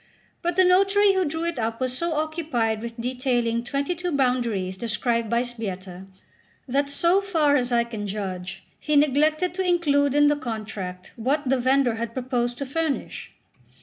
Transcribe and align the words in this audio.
But 0.41 0.55
the 0.55 0.65
notary 0.65 1.13
who 1.13 1.23
drew 1.25 1.43
it 1.43 1.59
up 1.59 1.79
was 1.79 1.95
so 1.95 2.13
occupied 2.13 2.81
with 2.81 2.99
detailing 2.99 3.63
twenty 3.63 3.93
two 3.93 4.11
boundaries 4.11 4.75
described 4.75 5.29
by 5.29 5.43
Sbietta, 5.43 6.07
that, 6.67 6.89
so 6.89 7.21
far 7.21 7.55
as 7.55 7.71
I 7.71 7.83
can 7.83 8.07
judge, 8.07 8.63
he 8.79 8.95
neglected 8.95 9.53
to 9.53 9.63
include 9.63 10.15
in 10.15 10.25
the 10.25 10.35
contract 10.35 11.11
what 11.17 11.47
the 11.47 11.59
vendor 11.59 11.93
had 11.97 12.15
proposed 12.15 12.57
to 12.57 12.65
furnish. 12.65 13.31